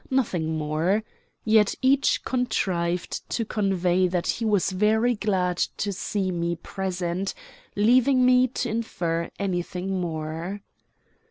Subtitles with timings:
[0.09, 1.03] Nothing more.
[1.45, 7.35] Yet each contrived to convey that he was very glad to see me present,
[7.75, 10.61] leaving me to infer anything more.